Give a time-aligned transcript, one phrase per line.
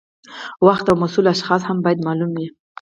[0.67, 2.47] وخت او مسؤل اشخاص هم باید معلوم وي.